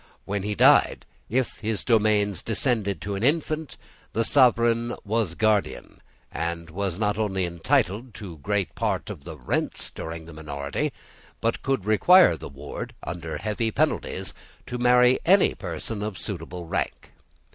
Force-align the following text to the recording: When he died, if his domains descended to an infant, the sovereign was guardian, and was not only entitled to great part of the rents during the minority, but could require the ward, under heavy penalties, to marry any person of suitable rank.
When 0.25 0.41
he 0.41 0.55
died, 0.55 1.05
if 1.29 1.59
his 1.59 1.83
domains 1.85 2.41
descended 2.41 3.01
to 3.01 3.13
an 3.13 3.21
infant, 3.21 3.77
the 4.13 4.23
sovereign 4.23 4.95
was 5.05 5.35
guardian, 5.35 6.01
and 6.31 6.71
was 6.71 6.97
not 6.97 7.19
only 7.19 7.45
entitled 7.45 8.15
to 8.15 8.39
great 8.39 8.73
part 8.73 9.11
of 9.11 9.25
the 9.25 9.37
rents 9.37 9.91
during 9.91 10.25
the 10.25 10.33
minority, 10.33 10.91
but 11.39 11.61
could 11.61 11.85
require 11.85 12.35
the 12.35 12.49
ward, 12.49 12.95
under 13.03 13.37
heavy 13.37 13.69
penalties, 13.69 14.33
to 14.65 14.79
marry 14.79 15.19
any 15.23 15.53
person 15.53 16.01
of 16.01 16.17
suitable 16.17 16.65
rank. 16.65 17.11